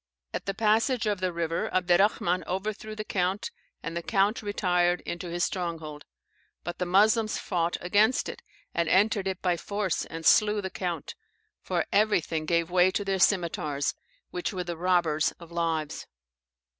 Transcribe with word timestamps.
At 0.33 0.47
the 0.47 0.55
passage 0.55 1.05
of 1.05 1.19
the 1.19 1.31
river, 1.31 1.69
Abderrahman 1.71 2.43
overthrew 2.47 2.95
the 2.95 3.03
count, 3.03 3.51
and 3.83 3.95
the 3.95 4.01
count 4.01 4.41
retired 4.41 5.01
into 5.01 5.27
his 5.29 5.43
stronghold, 5.43 6.05
but 6.63 6.79
the 6.79 6.87
Moslems 6.87 7.37
fought 7.37 7.77
against 7.81 8.27
it, 8.27 8.41
and 8.73 8.89
entered 8.89 9.27
it 9.27 9.43
by 9.43 9.57
force, 9.57 10.03
and 10.07 10.25
slew 10.25 10.59
the 10.59 10.71
count; 10.71 11.13
for 11.61 11.85
everything 11.91 12.47
gave 12.47 12.71
way 12.71 12.89
to 12.89 13.05
their 13.05 13.19
scimetars, 13.19 13.93
which 14.31 14.51
were 14.51 14.63
the 14.63 14.75
robbers 14.75 15.33
of 15.33 15.51
lives. 15.51 16.07